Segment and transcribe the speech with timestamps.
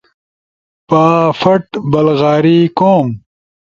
[0.87, 3.07] بافٹ، بلغاری، کوم